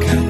[0.00, 0.21] 가까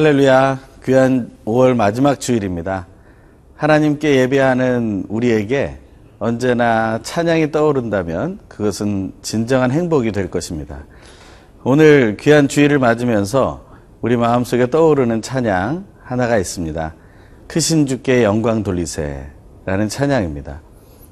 [0.00, 0.58] 할렐루야.
[0.86, 2.86] 귀한 5월 마지막 주일입니다.
[3.54, 5.76] 하나님께 예배하는 우리에게
[6.18, 10.84] 언제나 찬양이 떠오른다면 그것은 진정한 행복이 될 것입니다.
[11.64, 13.66] 오늘 귀한 주일을 맞으면서
[14.00, 16.94] 우리 마음속에 떠오르는 찬양 하나가 있습니다.
[17.46, 20.62] 크신 주께 영광 돌리세라는 찬양입니다.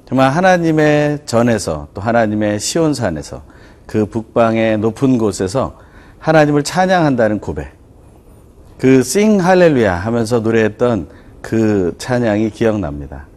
[0.07, 3.43] 정말 하나님의 전에서 또 하나님의 시온산에서
[3.85, 5.77] 그 북방의 높은 곳에서
[6.17, 7.78] 하나님을 찬양한다는 고백.
[8.79, 11.09] 그 싱 할렐루야 하면서 노래했던
[11.41, 13.27] 그 찬양이 기억납니다.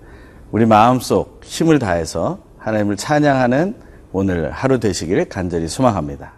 [0.53, 3.75] 우리 마음속 힘을 다해서 하나님을 찬양하는
[4.13, 6.35] 오늘 하루 되시기를 간절히 소망합니다.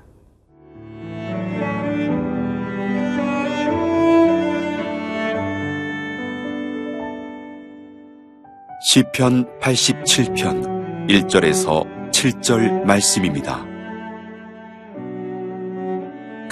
[8.86, 13.73] 시편 87편 1절에서 7절 말씀입니다.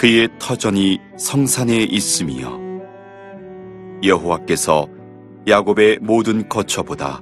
[0.02, 2.58] 그의 터전이 성산에 있으며
[4.02, 4.88] 여호와께서
[5.46, 7.20] 야곱의 모든 거처보다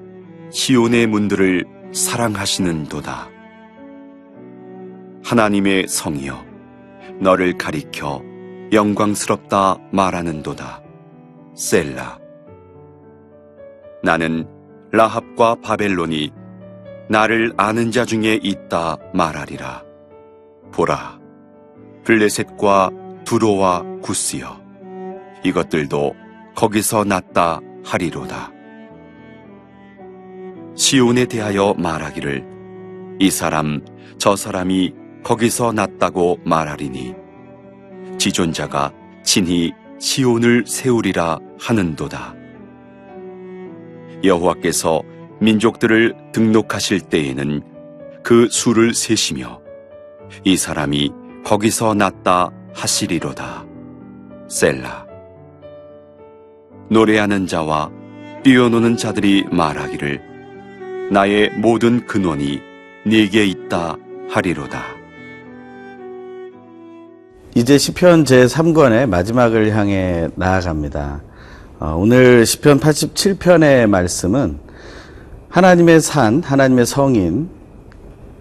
[0.51, 3.29] 시온의 문들을 사랑하시는도다.
[5.23, 6.43] 하나님의 성이여
[7.21, 8.23] 너를 가리켜
[8.73, 10.83] 영광스럽다 말하는도다.
[11.55, 12.19] 셀라
[14.03, 14.49] 나는
[14.91, 16.31] 라합과 바벨론이
[17.11, 19.85] 나를 아는 자 중에 있다 말하리라.
[20.73, 21.20] 보라,
[22.05, 22.91] 블레셋과
[23.25, 24.61] 두로와 구스여,
[25.45, 26.15] 이것들도
[26.55, 28.53] 거기서 났다 하리로다.
[30.75, 33.85] 시온에 대하여 말하기를 이 사람
[34.19, 37.15] 저 사람이 거기서 났다고 말하리니
[38.19, 38.93] 지존자가
[39.23, 42.35] 친히 시온을 세우리라 하는도다.
[44.25, 45.03] 여호와께서
[45.41, 47.63] 민족들을 등록하실 때에는
[48.23, 49.61] 그 수를 세시며
[50.45, 51.11] 이 사람이
[51.45, 53.65] 거기서 났다 하시리로다.
[54.49, 55.07] 셀라.
[56.89, 57.91] 노래하는 자와
[58.43, 60.21] 뛰어노는 자들이 말하기를
[61.11, 62.61] 나의 모든 근원이
[63.07, 63.97] 네게 있다
[64.29, 64.83] 하리로다.
[67.55, 71.23] 이제 시편 제3권의 마지막을 향해 나아갑니다.
[71.81, 74.61] 어, 오늘 시편 87편의 말씀은
[75.49, 77.51] 하나님의 산, 하나님의 성인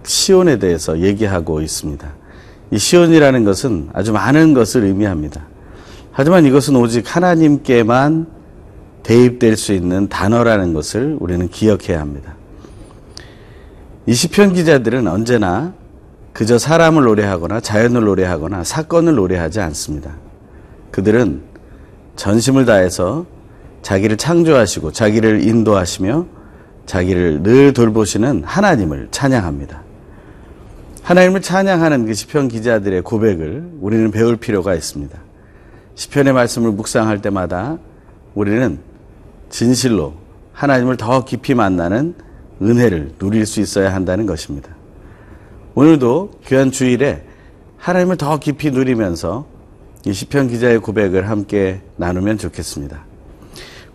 [0.03, 2.18] 시온에 대해서 얘기하고 있습니다.
[2.71, 5.41] 이 시온이라는 것은 아주 많은 것을 의미합니다.
[6.11, 8.27] 하지만 이것은 오직 하나님께만
[9.03, 12.35] 대입될 수 있는 단어라는 것을 우리는 기억해야 합니다.
[14.05, 15.73] 이 시편 기자들은 언제나
[16.33, 20.11] 그저 사람을 노래하거나 자연을 노래하거나 사건을 노래하지 않습니다.
[20.91, 21.41] 그들은
[22.15, 23.25] 전심을 다해서
[23.81, 26.25] 자기를 창조하시고 자기를 인도하시며
[26.85, 29.83] 자기를 늘 돌보시는 하나님을 찬양합니다.
[31.09, 35.19] 하나님을 찬양하는 그 시편 기자들의 고백을 우리는 배울 필요가 있습니다.
[35.95, 37.79] 시편의 말씀을 묵상할 때마다
[38.35, 38.77] 우리는
[39.49, 40.13] 진실로
[40.53, 42.13] 하나님을 더 깊이 만나는
[42.61, 44.69] 은혜를 누릴 수 있어야 한다는 것입니다.
[45.73, 47.25] 오늘도 귀한 주일에
[47.77, 49.47] 하나님을 더 깊이 누리면서
[50.05, 53.03] 이 시편 기자의 고백을 함께 나누면 좋겠습니다.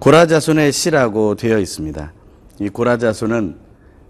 [0.00, 2.12] 고라자손의 시라고 되어 있습니다.
[2.58, 3.54] 이 고라자손은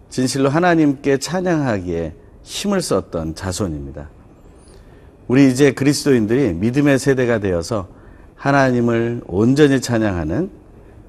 [0.08, 4.08] 진실로 하나님께 찬양하기에 힘을 썼던 자손입니다.
[5.26, 7.88] 우리 이제 그리스도인들이 믿음의 세대가 되어서
[8.36, 10.50] 하나님을 온전히 찬양하는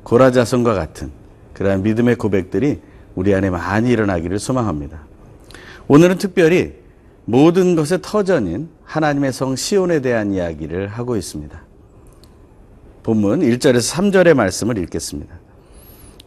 [0.03, 1.11] 고라 자손과 같은
[1.53, 2.79] 그러한 믿음의 고백들이
[3.15, 5.03] 우리 안에 많이 일어나기를 소망합니다.
[5.87, 6.73] 오늘은 특별히
[7.25, 11.61] 모든 것의 터전인 하나님의 성 시온에 대한 이야기를 하고 있습니다.
[13.03, 15.35] 본문 1절에서 3절의 말씀을 읽겠습니다.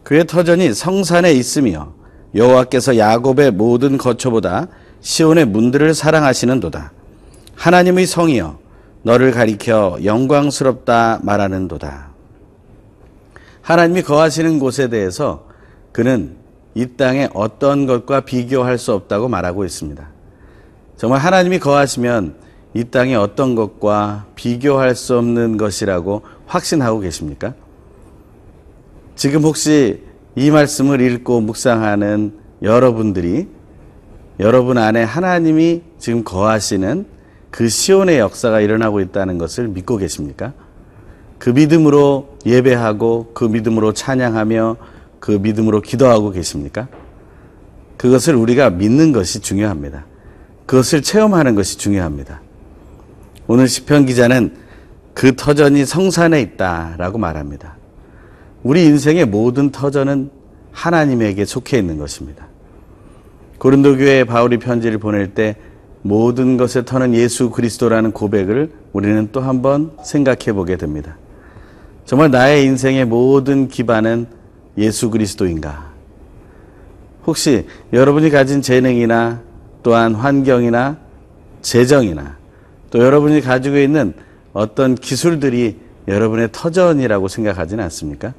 [0.03, 1.93] 그의 터전이 성산에 있으며
[2.35, 4.67] 여호와께서 야곱의 모든 거처보다
[5.01, 6.91] 시온의 문들을 사랑하시는도다.
[7.55, 8.59] 하나님의 성이여
[9.03, 12.09] 너를 가리켜 영광스럽다 말하는도다.
[13.61, 15.45] 하나님이 거하시는 곳에 대해서
[15.91, 16.35] 그는
[16.75, 20.07] 이 땅에 어떤 것과 비교할 수 없다고 말하고 있습니다.
[20.97, 22.35] 정말 하나님이 거하시면
[22.73, 27.53] 이 땅에 어떤 것과 비교할 수 없는 것이라고 확신하고 계십니까?
[29.15, 30.03] 지금 혹시
[30.35, 33.47] 이 말씀을 읽고 묵상하는 여러분들이
[34.39, 37.05] 여러분 안에 하나님이 지금 거하시는
[37.51, 40.53] 그 시온의 역사가 일어나고 있다는 것을 믿고 계십니까?
[41.37, 44.77] 그 믿음으로 예배하고 그 믿음으로 찬양하며
[45.19, 46.87] 그 믿음으로 기도하고 계십니까?
[47.97, 50.05] 그것을 우리가 믿는 것이 중요합니다.
[50.65, 52.41] 그것을 체험하는 것이 중요합니다.
[53.47, 54.55] 오늘 시편 기자는
[55.13, 57.75] 그 터전이 성산에 있다라고 말합니다.
[58.63, 60.29] 우리 인생의 모든 터전은
[60.71, 62.48] 하나님에게 속해 있는 것입니다.
[63.59, 65.55] 고린도 교회에 바울이 편지를 보낼 때
[66.01, 71.17] 모든 것의 터는 예수 그리스도라는 고백을 우리는 또 한번 생각해 보게 됩니다.
[72.05, 74.27] 정말 나의 인생의 모든 기반은
[74.77, 75.89] 예수 그리스도인가?
[77.27, 79.41] 혹시 여러분이 가진 재능이나
[79.83, 80.97] 또한 환경이나
[81.61, 82.37] 재정이나
[82.91, 84.13] 또 여러분이 가지고 있는
[84.53, 85.77] 어떤 기술들이
[86.07, 88.33] 여러분의 터전이라고 생각하지는 않습니까?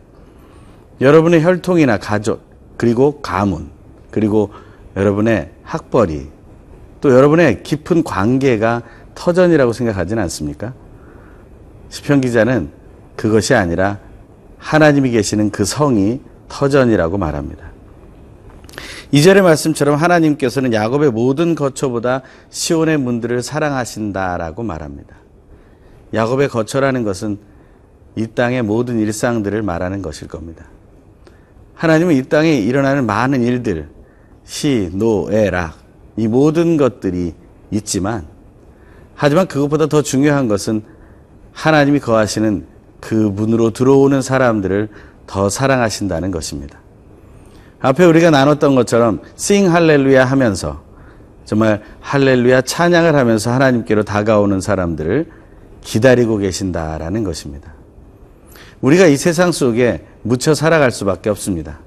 [1.03, 2.43] 여러분의 혈통이나 가족,
[2.79, 3.69] 그리고 가문,
[4.11, 4.51] 그리고
[5.01, 6.29] 여러분의 학벌이,
[7.01, 8.83] 또 여러분의 깊은 관계가
[9.15, 10.75] 터전이라고 생각하지는 않습니까?
[11.89, 12.71] 시편 기자는
[13.17, 13.99] 그것이 아니라
[14.59, 17.71] 하나님이 계시는 그 성이 터전이라고 말합니다.
[19.13, 25.17] 이절의 말씀처럼 하나님께서는 야곱의 모든 거처보다 시온의 문들을 사랑하신다라고 말합니다.
[26.15, 27.39] 야곱의 거처라는 것은
[28.17, 30.67] 이 땅의 모든 일상들을 말하는 것일 겁니다.
[31.75, 33.89] 하나님은 이 땅에 일어나는 많은 일들,
[34.51, 35.75] 희, 노, 애, 락,
[36.17, 37.35] 이 모든 것들이
[37.71, 38.27] 있지만,
[39.15, 40.83] 하지만 그것보다 더 중요한 것은
[41.53, 42.67] 하나님이 거하시는
[42.99, 44.89] 그 문으로 들어오는 사람들을
[45.29, 46.81] 더 사랑하신다는 것입니다.
[47.79, 50.83] 앞에 우리가 나눴던 것처럼 sing 할렐루야 하면서
[51.45, 55.31] 정말 할렐루야 찬양을 하면서 하나님께로 다가오는 사람들을
[55.81, 57.73] 기다리고 계신다라는 것입니다.
[58.81, 61.79] 우리가 이 세상 속에 묻혀 살아갈 수밖에 없습니다.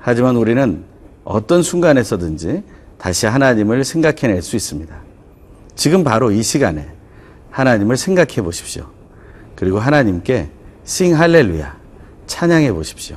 [0.00, 0.92] 하지만 우리는
[1.24, 2.62] 어떤 순간에서든지
[2.98, 4.94] 다시 하나님을 생각해낼 수 있습니다.
[5.74, 6.88] 지금 바로 이 시간에
[7.50, 8.86] 하나님을 생각해 보십시오.
[9.56, 10.48] 그리고 하나님께
[10.84, 11.76] 싱 할렐루야
[12.26, 13.16] 찬양해 보십시오.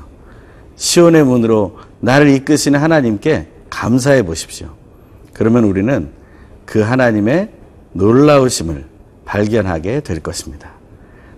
[0.76, 4.70] 시온의 문으로 나를 이끄시는 하나님께 감사해 보십시오.
[5.34, 6.10] 그러면 우리는
[6.66, 7.52] 그 하나님의
[7.94, 8.86] 놀라우심을
[9.26, 10.72] 발견하게 될 것입니다.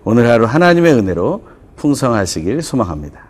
[0.03, 3.28] 오늘 하루 하나님의 은혜로 풍성하시길 소망합니다.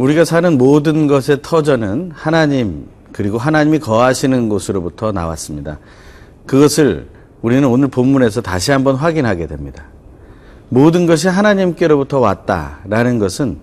[0.00, 5.78] 우리가 사는 모든 것의 터전은 하나님 그리고 하나님이 거하시는 곳으로부터 나왔습니다.
[6.46, 7.06] 그것을
[7.42, 9.84] 우리는 오늘 본문에서 다시 한번 확인하게 됩니다.
[10.70, 13.58] 모든 것이 하나님께로부터 왔다라는 것은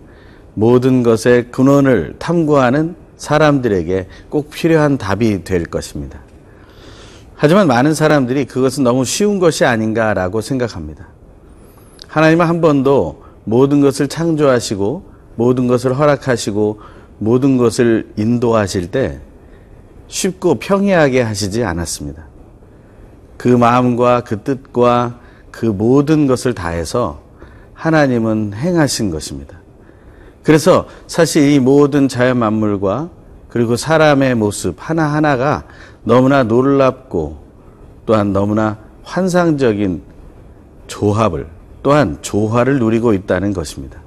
[0.54, 6.20] 모든 것의 근원을 탐구하는 사람들에게 꼭 필요한 답이 될 것입니다.
[7.34, 11.08] 하지만 많은 사람들이 그것은 너무 쉬운 것이 아닌가라고 생각합니다.
[12.08, 16.82] 하나님은 한 번도 모든 것을 창조하시고 모든 것을 허락하시고
[17.20, 19.22] 모든 것을 인도하실 때
[20.08, 22.26] 쉽고 평이하게 하시지 않았습니다.
[23.38, 25.20] 그 마음과 그 뜻과
[25.52, 27.22] 그 모든 것을 다해서
[27.74, 29.60] 하나님은 행하신 것입니다.
[30.44, 33.10] 그래서 사실 이 모든 자연 만물과
[33.50, 35.66] 그리고 사람의 모습 하나하나가
[36.04, 37.46] 너무나 놀랍고
[38.06, 40.02] 또한 너무나 환상적인
[40.88, 41.48] 조합을
[41.84, 44.00] 또한 조화를 누리고 있다는 것입니다.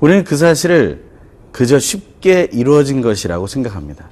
[0.00, 1.04] 우리는 그 사실을
[1.52, 4.08] 그저 쉽게 이루어진 것이라고 생각합니다.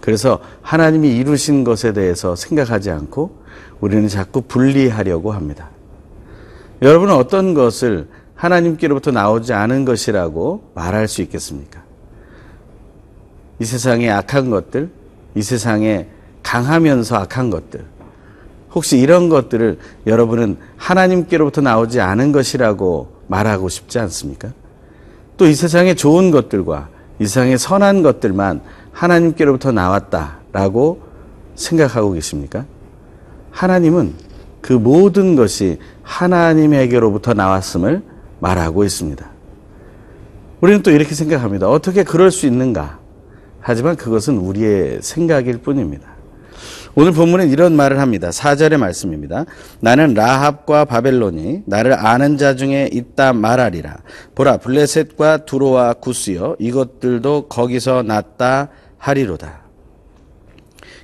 [0.00, 3.42] 그래서 하나님이 이루신 것에 대해서 생각하지 않고
[3.80, 5.70] 우리는 자꾸 분리하려고 합니다.
[6.80, 11.82] 여러분은 어떤 것을 하나님께로부터 나오지 않은 것이라고 말할 수 있겠습니까?
[13.60, 14.90] 이 세상의 악한 것들,
[15.36, 16.08] 이 세상에
[16.42, 17.84] 강하면서 악한 것들,
[18.74, 24.52] 혹시 이런 것들을 여러분은 하나님께로부터 나오지 않은 것이라고 말하고 싶지 않습니까?
[25.42, 28.60] 또 이 세상의 좋은 것들과 이 세상의 선한 것들만
[28.92, 31.02] 하나님께로부터 나왔다라고
[31.56, 32.64] 생각하고 계십니까?
[33.50, 34.14] 하나님은
[34.60, 38.04] 그 모든 것이 하나님에게로부터 나왔음을
[38.38, 39.28] 말하고 있습니다.
[40.60, 41.68] 우리는 또 이렇게 생각합니다.
[41.68, 43.00] 어떻게 그럴 수 있는가?
[43.58, 46.11] 하지만 그것은 우리의 생각일 뿐입니다.
[46.94, 48.28] 오늘 본문은 이런 말을 합니다.
[48.28, 49.46] 4절의 말씀입니다.
[49.80, 53.96] 나는 라합과 바벨론이 나를 아는 자 중에 있다 말하리라.
[54.34, 58.68] 보라 블레셋과 두로와 구스여 이것들도 거기서 났다
[58.98, 59.62] 하리로다.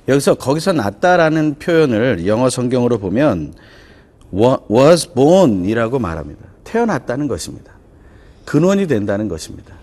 [0.07, 3.53] 여기서 거기서 났다라는 표현을 영어 성경으로 보면
[4.31, 6.41] was born이라고 말합니다.
[6.65, 7.73] 태어났다는 것입니다.
[8.45, 9.73] 근원이 된다는 것입니다.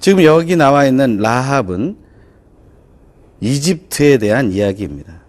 [0.00, 1.96] 지금 여기 나와 있는 라합은
[3.40, 5.19] 이집트에 대한 이야기입니다.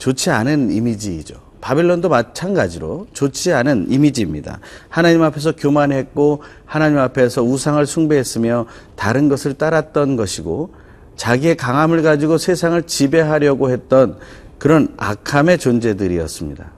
[0.00, 1.34] 좋지 않은 이미지이죠.
[1.60, 4.58] 바벨론도 마찬가지로 좋지 않은 이미지입니다.
[4.88, 8.66] 하나님 앞에서 교만했고 하나님 앞에서 우상을 숭배했으며
[8.96, 10.72] 다른 것을 따랐던 것이고
[11.16, 14.16] 자기의 강함을 가지고 세상을 지배하려고 했던
[14.58, 16.72] 그런 악함의 존재들이었습니다.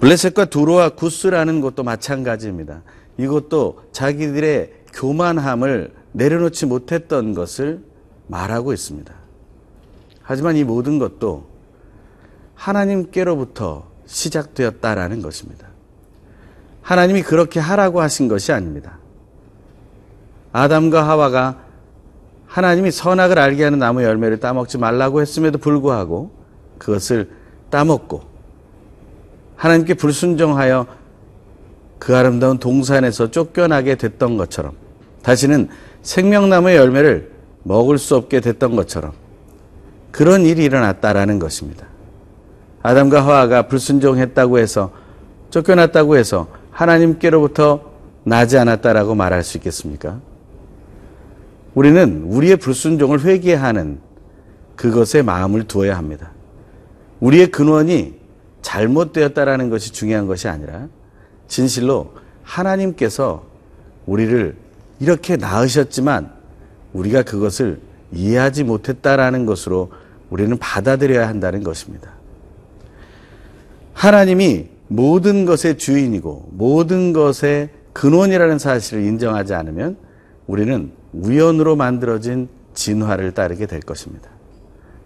[0.00, 2.82] 블레셋과 두로와 구스라는 것도 마찬가지입니다.
[3.18, 7.80] 이것도 자기들의 교만함을 내려놓지 못했던 것을
[8.28, 9.12] 말하고 있습니다.
[10.22, 11.57] 하지만 이 모든 것도
[12.58, 15.68] 하나님께로부터 시작되었다라는 것입니다.
[16.82, 18.98] 하나님이 그렇게 하라고 하신 것이 아닙니다.
[20.52, 21.58] 아담과 하와가
[22.46, 26.30] 하나님이 선악을 알게 하는 나무 열매를 따먹지 말라고 했음에도 불구하고
[26.78, 27.30] 그것을
[27.70, 28.22] 따먹고
[29.56, 30.86] 하나님께 불순종하여
[31.98, 34.72] 그 아름다운 동산에서 쫓겨나게 됐던 것처럼
[35.22, 35.68] 다시는
[36.02, 37.32] 생명나무의 열매를
[37.64, 39.12] 먹을 수 없게 됐던 것처럼
[40.10, 41.86] 그런 일이 일어났다라는 것입니다.
[42.88, 44.92] 아담과 하와가 불순종했다고 해서
[45.50, 47.92] 쫓겨났다고 해서 하나님께로부터
[48.24, 50.20] 나지 않았다라고 말할 수 있겠습니까?
[51.74, 53.98] 우리는 우리의 불순종을 회개하는
[54.74, 56.30] 그것에 마음을 두어야 합니다.
[57.20, 58.14] 우리의 근원이
[58.62, 60.88] 잘못되었다라는 것이 중요한 것이 아니라
[61.46, 63.44] 진실로 하나님께서
[64.06, 64.56] 우리를
[64.98, 66.32] 이렇게 낳으셨지만
[66.94, 67.80] 우리가 그것을
[68.12, 69.92] 이해하지 못했다라는 것으로
[70.30, 72.17] 우리는 받아들여야 한다는 것입니다.
[73.98, 79.96] 하나님이 모든 것의 주인이고 모든 것의 근원이라는 사실을 인정하지 않으면
[80.46, 84.30] 우리는 우연으로 만들어진 진화를 따르게 될 것입니다.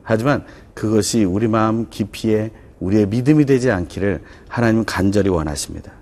[0.02, 0.44] 하지만
[0.74, 5.92] 그것이 우리 마음 깊이에 우리의 믿음이 되지 않기를 하나님은 간절히 원하십니다.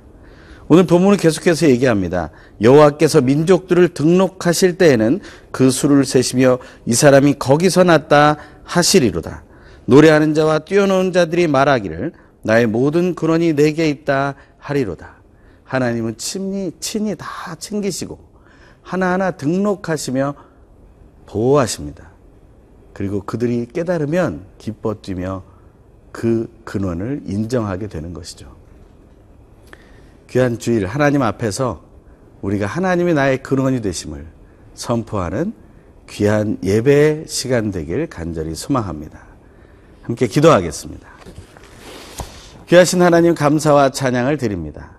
[0.66, 2.30] 오늘 본문을 계속해서 얘기합니다.
[2.60, 5.20] 여호와께서 민족들을 등록하실 때에는
[5.52, 9.44] 그 수를 세시며 이 사람이 거기서 났다 하시리로다.
[9.84, 15.16] 노래하는 자와 뛰어노는 자들이 말하기를 나의 모든 근원이 내게 있다 하리로다.
[15.64, 18.18] 하나님은 친히 친히 다 챙기시고
[18.82, 20.34] 하나하나 등록하시며
[21.26, 22.10] 보호하십니다.
[22.92, 25.44] 그리고 그들이 깨달으면 기뻐 뛰며
[26.12, 28.54] 그 근원을 인정하게 되는 것이죠.
[30.28, 31.82] 귀한 주일 하나님 앞에서
[32.42, 34.26] 우리가 하나님이 나의 근원이 되심을
[34.74, 35.52] 선포하는
[36.08, 39.20] 귀한 예배 시간 되길 간절히 소망합니다.
[40.02, 41.08] 함께 기도하겠습니다.
[42.70, 44.92] 귀하신 하나님 감사와 찬양을 드립니다.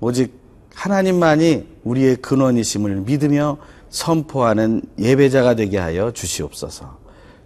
[0.00, 0.40] 오직
[0.74, 3.58] 하나님만이 우리의 근원이심을 믿으며
[3.90, 6.98] 선포하는 예배자가 되게 하여 주시옵소서.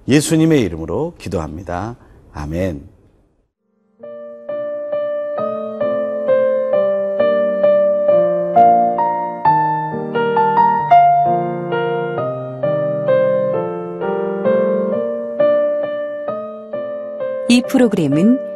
[0.08, 1.96] 예수님의 이름으로 기도합니다.
[2.32, 2.88] 아멘.
[17.50, 18.55] 이 프로그램은